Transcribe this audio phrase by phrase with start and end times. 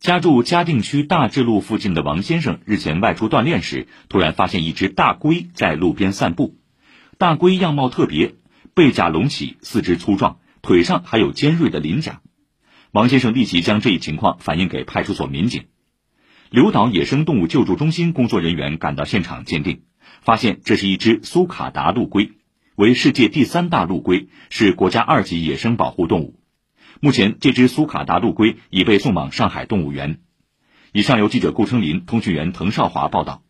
[0.00, 6.58] 家住嘉定区大智路附近的王先生日前外出锻炼时，突然发现一只大龟在路边散步。
[7.18, 8.34] 大龟样貌特别，
[8.74, 12.20] 背甲隆起，四肢粗壮，腿上还有尖锐的鳞甲。
[12.92, 15.64] 王先生立即将这一情况反映给派出所民警。
[16.50, 19.82] 刘岛野生动物救助中心工作人员赶到现场鉴定，
[20.20, 22.32] 发现这是一只苏卡达陆龟，
[22.76, 26.38] 为世界第三大陆龟，是国家二级野生保护动物。
[27.00, 30.20] 目前，这只苏卡达陆龟已被送往上海动物园。
[30.92, 33.42] 以上由记者顾春林、通讯员滕少华报道。